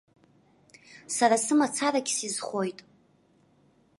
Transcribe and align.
Сара 1.15 1.37
сымацарагь 1.45 2.11
сизхоит! 2.17 2.79